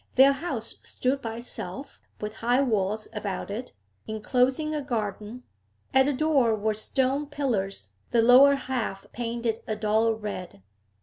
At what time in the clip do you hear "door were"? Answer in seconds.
6.13-6.73